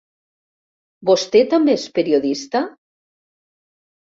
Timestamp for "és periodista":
1.81-2.63